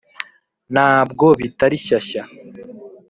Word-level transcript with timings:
nabwo 0.73 1.27
bitari 1.39 1.77
shyashya, 1.85 2.23